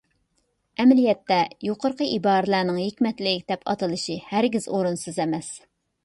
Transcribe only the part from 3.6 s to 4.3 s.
ئاتىلىشى